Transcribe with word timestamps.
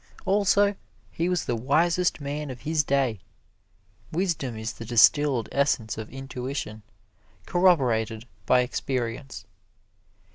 Also, 0.25 0.73
he 1.11 1.29
was 1.29 1.45
the 1.45 1.55
wisest 1.55 2.19
man 2.19 2.49
of 2.49 2.61
his 2.61 2.83
day. 2.83 3.19
Wisdom 4.11 4.57
is 4.57 4.73
the 4.73 4.83
distilled 4.83 5.47
essence 5.51 5.95
of 5.95 6.09
intuition, 6.09 6.81
corroborated 7.45 8.25
by 8.47 8.61
experience. 8.61 9.45